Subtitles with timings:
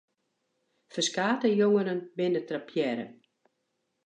[0.95, 3.05] Ferskate jongeren binne trappearre.